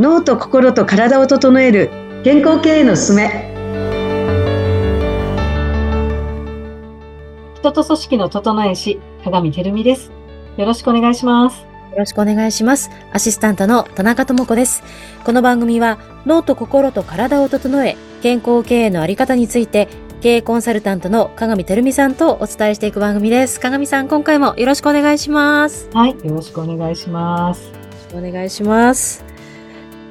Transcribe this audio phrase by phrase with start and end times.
[0.00, 1.90] 脳と心と体を整える
[2.24, 3.52] 健康経営のすすめ
[7.56, 10.10] 人と組織の整え師鏡てるみです
[10.56, 14.82] よろしくお願いしますよろしくお願いしますアシスタントの田中智子です
[15.22, 19.86] この番組は脳と心と体を整え健康経営のあり方について
[20.22, 23.58] 経営コンサルタントの鏡てるみさんとお伝えしていく番組です。
[23.58, 25.88] 鏡さん、今回もよろしくお願いします。
[25.94, 27.68] はい、よろしくお願いします。
[27.68, 29.29] よろしくお願いします。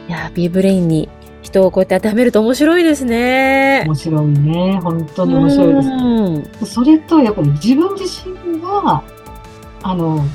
[0.10, 1.08] いや、B ブレインに
[1.44, 3.84] 人をこうやって当てはめると面白いですね。
[3.86, 4.80] 面白いね。
[4.82, 6.74] 本当に面白いです。
[6.74, 9.04] それと、やっぱり自分自身が、
[9.84, 10.26] あの、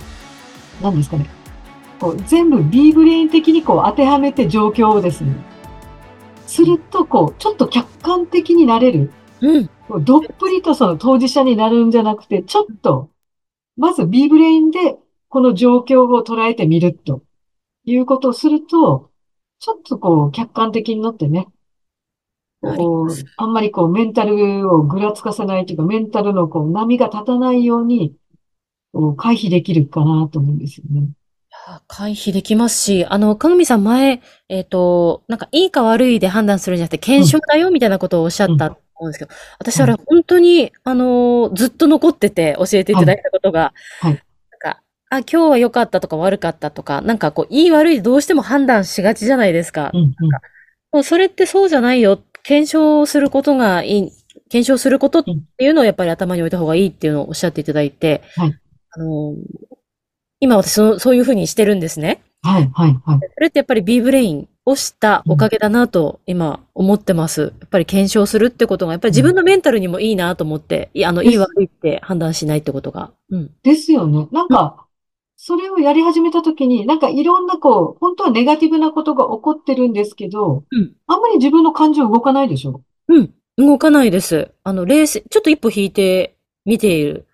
[0.80, 1.28] 何ですかね。
[1.98, 5.34] こう全部 B ブレイン的にこう当てはめて状況をですね。
[6.46, 9.10] すると、こう、ちょっと客観的になれる。
[9.40, 9.70] うん。
[10.04, 13.10] どっぷりとその当事者になるんじゃなくて、ちょっと、
[13.76, 17.22] まず B-BRAIN でこの状況を捉えてみると
[17.84, 19.10] いうことをすると、
[19.64, 21.46] ちょっとこう、客観的になってね、
[22.60, 28.14] こう、あんまりこう、メンタルをぐらつかせないというか、メンタルのこう、波が立たないように、
[28.92, 31.08] こう、回避できるかなと思うんですよね。
[31.88, 34.20] 回避できますし、あの、かぐみさん前、
[34.50, 44.22] えっ、ー、と、なんかいいか悪いで判断するんじゃなくて、検証だよみたいなことをおっしゃったと思うんですけど、うん、私あれ本当に、あの、ずっと残ってて教えていただいたことが、はい、はい
[45.14, 49.90] あ、今日は良かったとか悪かったとか、なんかこう、いい悪いどうしても判断しがちじゃないですか。
[49.92, 50.46] うんうん、なんか
[50.94, 52.20] もうそれってそうじゃないよ。
[52.44, 54.12] 検証することがいい、
[54.48, 58.54] 検証することっていうのをやっぱり頭に置いた方がいいっていうのをおっしゃっていただいて、はい、
[58.90, 59.34] あの、
[60.38, 62.22] 今私そそういうふうにしてるんですね。
[62.42, 63.18] はい、はい、はい。
[63.34, 67.54] それってやっぱり B ブレインをしたおかげだなと今思ってます。
[67.60, 73.10] やっぱり検証するってことが、やっぱり自分のメンタルにもいいなと思って、いや、あの、いい悪いって判断しないってことが。
[73.30, 73.50] うん。
[73.62, 74.28] ですよね。
[74.30, 74.86] なんか、
[75.36, 82.82] それをやり始めたときに、なんかいろんなこう、本当はネガティブなことが起こってるんですけど、うん、あんまり自分の感情動かないでしょ？
[83.08, 83.34] うん。
[83.56, 84.52] 動かないです。
[84.62, 87.26] あの、冷静、ちょっと一歩引いて見ている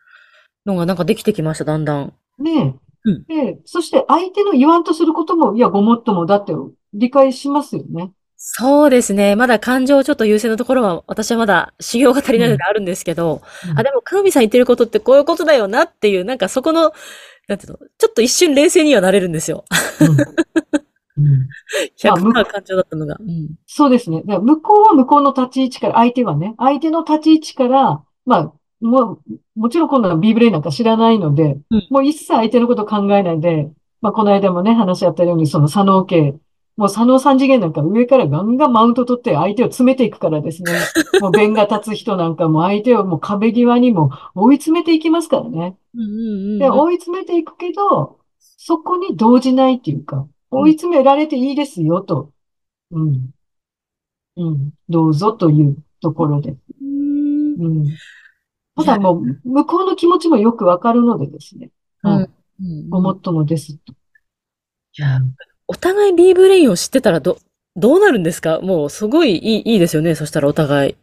[0.66, 2.12] のがなんかできてきました、だんだん。
[2.38, 2.74] ねえ。
[3.02, 6.52] うん、で、そして相手の言わんとすることも、いや、ごもっともだって
[6.92, 8.12] 理解しますよね。
[8.42, 9.36] そうですね。
[9.36, 16.92] まだ感情ちょっと優先のところは、私はまだ修行が足りないのであるんですけど、うん、あ、でも、かぐみさん言ってることってこういうことだよなっていう、なんかそこの
[17.50, 19.64] なんていうの、ちょっと一瞬冷静にはなれるんですよ。
[21.16, 21.48] うん、
[22.00, 23.16] 100%感情だったのが。
[23.18, 24.22] うん、そうですね。
[24.24, 29.20] 向こうは向こうの立ち位置から、相手はね、相手の立ち位置から、まあ、もう、
[29.56, 33.68] もちろんこんなの B ブレイなんか知らないので、うん、もう一切相手のこと考えないで、
[34.00, 36.36] まあ、この間もね、話し合ったように、その左脳系、
[36.76, 40.72] もう左脳三次元なんか上からガンガンマウント取って相手を詰めていくからですね。
[41.20, 45.76] もう弁が立つ人なんかも相手をもう壁際にも追い詰めていきますからね。
[46.58, 52.32] で、追い詰めていくけど、そこに動じないっていうか、追い詰められていいですよと。
[52.90, 53.30] うん。
[54.36, 54.70] うん。
[54.88, 56.56] どうぞというところで。
[56.80, 57.86] うん。
[58.76, 61.70] ただもう、向こうの気持ちもよくわかるのでですね。
[62.02, 62.88] うん。
[62.88, 63.92] ごもっともですと。
[63.92, 63.96] い
[65.02, 65.20] や、
[65.70, 67.38] お互い B ブレインを知ってたらど、
[67.76, 68.60] どうなるんですか？
[68.60, 70.16] もうすごいいいいいですよね。
[70.16, 70.96] そしたらお互い、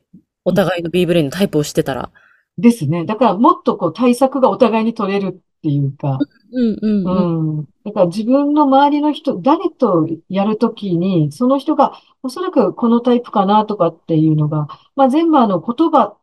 [0.44, 2.12] お互いの B ブレインのタイプを知ってたら。
[2.58, 3.06] ですね。
[3.06, 6.20] だからもっとこう対策がお互いに取れるっていうか。
[6.52, 7.60] うんうんうん。
[7.60, 7.66] うん。
[7.86, 14.68] だから自分の周りの人、誰とやるときに、その人がおそらくこのタイプかなとかっていうのが、
[14.98, 16.18] まあ全部あの言葉、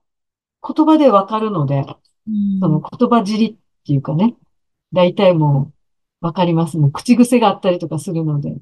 [0.67, 1.87] 言葉でわかるので、
[2.29, 3.57] うん、その言葉尻っ
[3.87, 4.35] ていうかね。
[4.93, 5.74] 大体もう
[6.25, 6.79] わかります。
[6.79, 8.57] もう口癖があったりとかするので。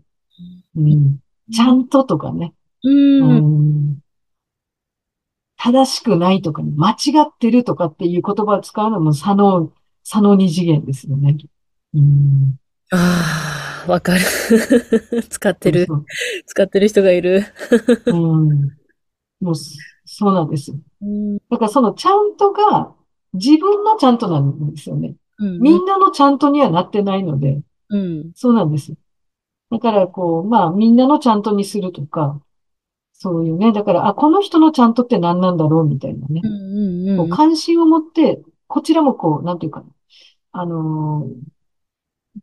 [0.77, 1.21] うん、
[1.53, 2.55] ちゃんととかね。
[2.83, 2.91] う
[3.41, 3.99] ん、
[5.57, 9.73] 正しくないとか、ね、間違ってるとかっていう言葉を使うのも左脳、
[10.03, 11.37] 左脳二次元ですよね。
[11.95, 12.59] うん、
[12.91, 14.21] ああ、わかる。
[15.31, 15.87] 使ってる
[16.47, 17.45] 使ってる人がいる。
[18.07, 18.71] うん、
[19.41, 19.55] もう、
[20.05, 20.77] そうなんですよ。
[21.49, 22.93] だからそのちゃんとが
[23.35, 25.15] 自分のちゃんとなんですよね。
[25.61, 28.95] みんなのちゃんとにはなってないので、うん、そうなんです。
[29.71, 32.41] だから、こう、まあ、みんなのちゃんとにするとか、
[33.13, 36.41] そういうね、だから、あ、この人のちゃんとって何なんだろうみたいなね。
[36.45, 39.87] うんうんうん、こう関心を持って、こちらもこう、なんていうかな。
[40.53, 42.41] あのー、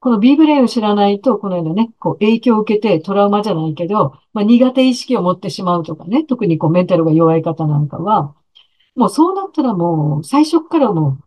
[0.00, 8.34] この B ブレインを知らないと、このようなね、こう影響を受けてトラウマじゃないけど、まあ苦手意識を持ってしまうとかね、特にこうメンタルが弱い方なんかは、
[8.94, 11.24] もうそうなったらもう最初からもう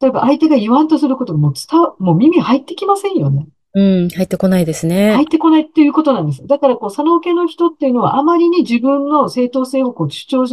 [0.00, 3.48] 例えば相手が言わんとすることがもう伝わ、もう耳入ってきませんよね。
[3.74, 5.14] うん、入ってこないですね。
[5.14, 6.46] 入ってこないっていうことなんです。
[6.46, 10.46] だから、こう、左脳系の人っていうのは、あまりに自分の正当性をこう主張、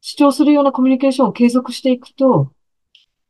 [0.00, 2.52] 主張するようなコミュニケーションを継続していくと、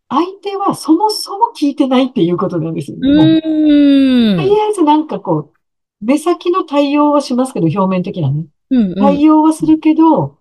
[0.09, 2.99] 相手はそもそも聞いてないっていうことなんですよ。
[3.01, 3.41] うん。
[3.41, 8.47] とりあえずなんかこう、目先の対応はしますけど、表面的なね。
[8.71, 8.95] うんうん。
[8.95, 10.39] 対応はするけど、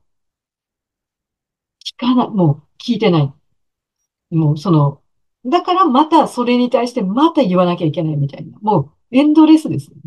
[1.86, 3.34] 聞かない、もう聞いてない。
[4.32, 5.02] もうその、
[5.46, 8.58] だからまたそれに対してまた言わなきゃいけないみたいな。
[8.62, 9.98] もうエンドレスです、ね。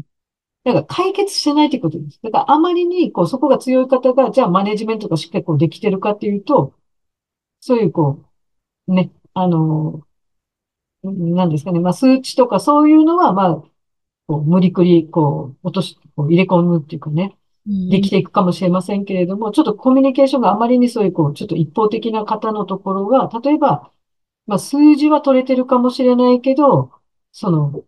[0.65, 2.21] だから解決してないということです。
[2.23, 6.75] だからあまりにこうそこが強い方が、じゃあマネジメントがしっかりこうできてるかっていうと、
[7.61, 8.25] そういうこ
[8.89, 10.07] う、ね、あの、
[11.03, 11.81] なんですかね。
[11.81, 13.55] まあ数値とかそういうのは、まあ、
[14.27, 17.37] こう無理くりこう落とし、こう入れ込むっていうかね。
[17.67, 23.91] できていくかもしれませんけれども、ちょっとコミュニケーションがあまりにそういう、こう、ちょっと一方的な方のところは、例えば、
[24.51, 26.91] まあ、数字は取れてるかもしれないけど、
[27.31, 27.85] その、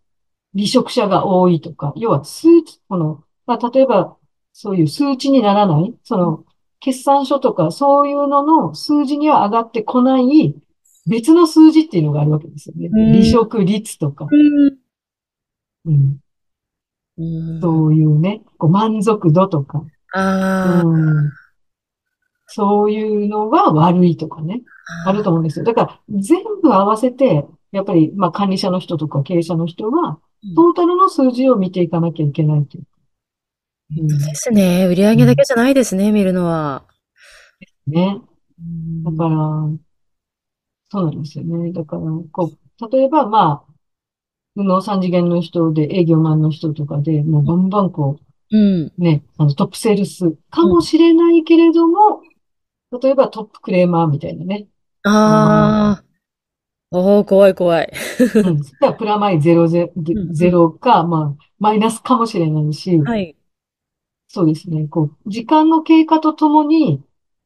[0.55, 4.15] 離職者が多いとか、要は数値、この、まあ、例えば、
[4.53, 6.45] そういう数値にならない、その、
[6.79, 10.55] 決算書とか、そういうのの数字には上がってこない、
[11.05, 12.87] 別の数字っていうのがあるわけですよね。
[12.89, 14.29] 離職率とか。
[15.85, 17.59] うん。
[17.61, 19.83] そういうね、こう満足度とか。
[20.13, 21.29] あうん、
[22.55, 24.61] そういうのが悪いとかね。
[25.05, 25.65] あると思うんですよ。
[25.65, 30.19] だから全部合わせて、やっぱり、まあ管理者の人とか経営者の人は、
[30.55, 32.83] トータルの数字を見ていかなきゃいけないという。
[34.01, 34.85] うん、ですね。
[34.85, 36.83] 売上だけじゃないですね、うん、見るのは。
[37.87, 38.19] ね。
[39.03, 39.29] だから、
[40.91, 41.71] そうなんですよね。
[41.71, 42.01] だから、
[42.31, 43.73] こう、例えば、まあ、
[44.61, 52.32] の三次元の人で、営業マンの人とかで、もうバンバンこう、うん、ね、あのトップセールスかもしれないけれども、うん、
[53.01, 54.67] 例えばトップクレーマーみたいなね。
[55.03, 56.03] ああ。
[56.91, 57.91] おお怖い怖い。
[58.35, 58.61] うん。
[58.97, 59.91] プラマイゼロゼ
[60.31, 63.35] ゼロか、まあ、マイナスかもしれないし、はい。
[64.27, 64.87] そうですね。
[64.87, 67.01] こう、時間の経過とともに、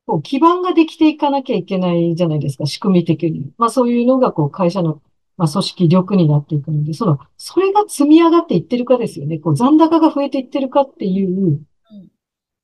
[0.06, 3.52] こう、基盤ができていかなきゃいけないじゃないですか、仕組み的に。
[3.58, 5.02] まあそういうのが、こう、会社の
[5.38, 9.38] まあ、組織力になっていくので、その、それが積み上がっていってるかですよね。
[9.38, 11.62] こう、残高が増えていってるかっていう、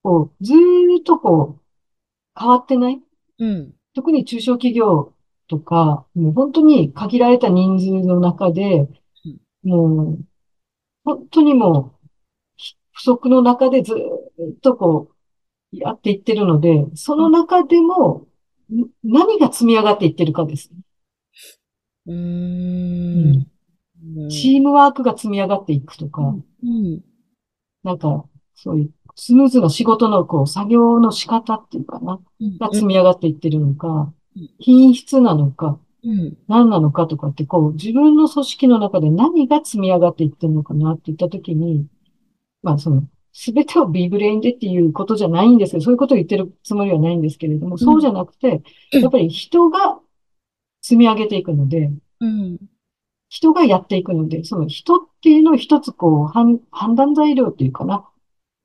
[0.01, 1.62] こう、ずーっとこう、
[2.37, 3.01] 変わってない？
[3.39, 3.73] うん。
[3.93, 5.13] 特に中小企業
[5.47, 8.87] とか、もう本当に限られた人数の中で、
[9.63, 10.19] もう、
[11.03, 12.09] 本当にもう、
[12.91, 15.11] 不足の中でずっとこ
[15.71, 18.27] う、やっていってるので、その中でも、
[19.03, 20.71] 何が積み上がっていってるかです。
[20.73, 20.83] ね。
[22.07, 23.47] うん。
[24.29, 26.21] チームワークが積み上がっていくとか、
[26.63, 27.01] うん、
[27.83, 28.25] なんか、
[28.55, 32.19] そういうスムーズな仕事のこう作業の仕方っていうかな、
[32.59, 34.11] が積み上がっていってるのか、
[34.59, 35.79] 品質なのか、
[36.47, 41.87] 何なのかとかって、こう、自分の組織の中で何が積み上がっていってるのかなって言ったときに、
[42.61, 48.61] まあ、その、すべてを B-BRAIN でっていうことじゃないんですけど、そういうことを言ってるつもりはないんですけれども、そうじゃなくて、
[48.91, 49.99] やっぱり人が
[50.81, 52.59] 積み上げていくので、うん、
[53.29, 56.59] 人がやっていくので、その人っていうのを一つこう判
[56.95, 58.07] 断材料っていうかな。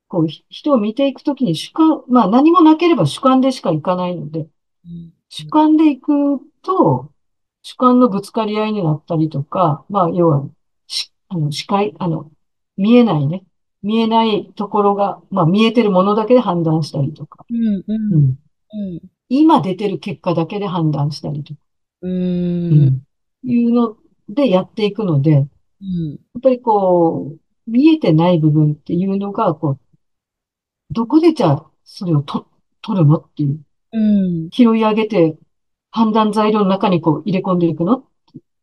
[0.09, 6.13] こう人を見ていくときに主観、まあ何もなければ主観でしかいかないので、うん、主観でいく
[6.63, 7.13] と、
[7.63, 10.49] 主観のぶつかり合いになったりとか、まあ要は、
[10.87, 12.31] しあの視界、あの、
[12.77, 13.45] 見えないね。
[13.83, 17.45] 見えないところが、まあ見えてるものだけで判断したりとか。
[17.51, 19.01] うん、うん、うん。
[19.29, 21.61] 今出てる結果だけで判断したりとか。
[22.03, 23.03] うん。
[23.45, 23.97] いうの
[24.29, 25.47] でやっていくので、やっ
[26.43, 29.79] ぱりこう、見えてない部分っていうのが、こう、
[30.90, 32.47] どこでじゃあ、それをと、
[32.83, 33.61] 取るのっていう。
[33.92, 33.99] う
[34.47, 34.50] ん。
[34.50, 35.37] 拾い上げて、
[35.90, 38.04] 判断材料の中にこう入れ込んでいくの？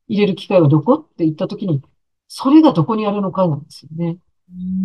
[0.08, 0.94] 入れる機会はどこ？
[0.94, 1.82] って言ったときに、
[2.28, 4.18] それがどこにあるのかなんですよね。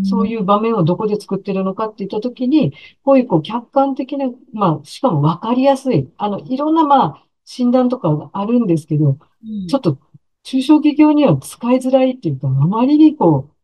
[0.05, 2.73] そういう場面をどこで作ってるのかって言ったときに、
[3.05, 9.99] こういうこう客観的な、まあ、しかもわかりやすい、あの、いろんなまあ、診断とかがあるんですけど、うん、ちょっと
[10.45, 13.55] 中小企業には使いづらいっていうか、あまりにこう、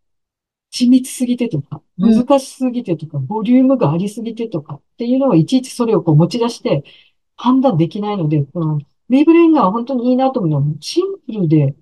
[0.76, 6.84] 緻密すぎてとか、難しすぎてとか、うん、ボリュームがありすぎてとかっていうのをいちいちそれをこう持ち出して
[7.36, 11.74] 判断できないので、このメイブレインが本当にいいなと思うのは、シンプルで、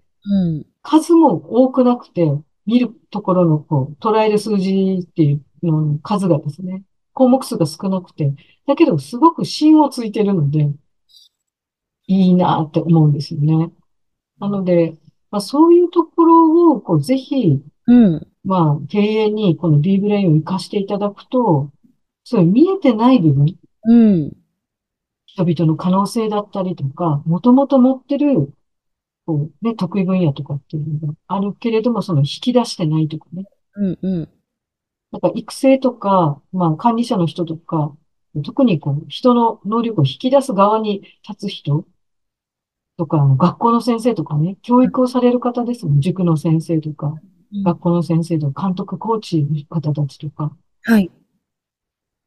[0.82, 2.30] 数も多くなくて、
[2.66, 6.82] 見るところのこう、捉える数字っていうの数がですね、
[7.12, 8.32] 項目数が少なくて、
[8.66, 10.70] だけどすごく芯をついてるので、
[12.06, 13.72] いいなって思うんですよね。
[14.38, 14.94] なので、
[15.30, 18.26] まあ、そういうところを、こう、ぜひ、うん。
[18.44, 21.70] まあ、経営にこの D ブレインを活かしていただくと、
[22.24, 24.32] そういう見えてない部分、うん。
[25.26, 28.54] 人々の可能性だったりとか、もともと持ってる、
[29.26, 33.44] こう、ね、得意分野とかっていうのがあるけれども、その引き出してないとかね。
[33.76, 34.28] うんうん。
[35.10, 37.96] なんか育成とか、まあ管理者の人とか、
[38.44, 41.86] 特にこう、人の能力を引き出す側に立つ人
[42.96, 47.14] とか、学校の先生とかね、教育をされる方ですもん、塾の先生とか。
[47.62, 51.11] 学校の先生とか、監督、コーチの方たちとか、はい。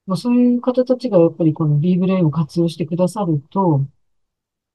[0.05, 3.86] まあ、そういう方たちがやっぱりこの B ブレインを活用してくださると、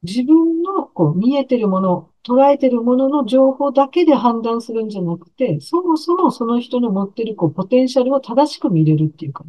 [0.03, 9.45] 自分のこう見えてるもの、捉えてるものの情報だけで判断するんじゃなくて、そもそもその人の持ってるこうポテンシャルを正しく見れるっていうか、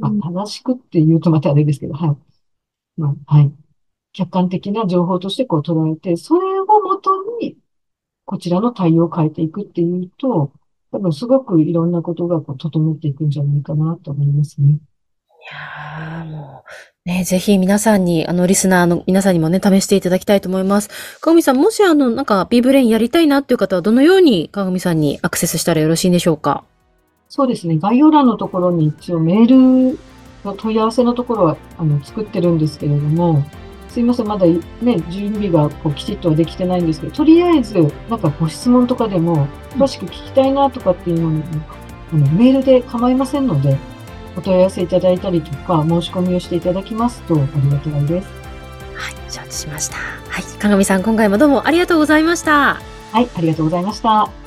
[0.00, 2.16] まあ、正しくって言うとまたあれですけど、はい。
[3.00, 3.52] まあ、はい。
[4.12, 6.55] 客観的な情報としてこう捉えて、それ
[8.26, 10.52] こちらの対応を変えていくっていうと、
[10.92, 14.68] 多分すごくいろんなことがこう整っていくんじゃないかなと思いますね。
[14.68, 14.72] い
[15.48, 16.64] やー、も
[17.06, 21.20] う、ね、ぜひ皆さんに、あの、リスナーの皆さんにもね、試していただきたいと思います。
[21.20, 26.64] かぐみさん、もしあの、なんか、 B-BRAIN やりたいなっていう方は、どのようにかぐみさんにアクセスしたらよろしいんでしょうか？
[27.28, 27.78] そうですね。
[27.78, 29.98] 概要欄のところに一応メール
[30.44, 33.44] の問い合わせのところは、あの、作ってるんですけれども、
[33.96, 41.42] すいません、まだね、準備がこうきちっとはできてないんですけど、とりあえず、なんかご質問とかでも、詳しく聞きたいなとかっていうのも、
[42.12, 43.78] あのメールで構いませんので、
[44.36, 48.28] お問い合わせいただいたりとか、申し込みをしていただきますと、ありがたいです。
[48.94, 49.96] はい、承知しました。
[49.96, 52.82] はい、かがみさん、今回もどうもありがとうございました。
[53.12, 54.45] はい、ありがとうございました。